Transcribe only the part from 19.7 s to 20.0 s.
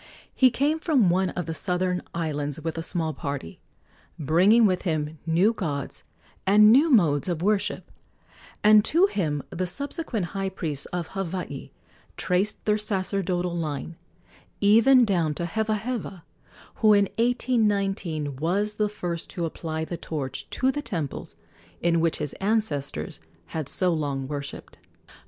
the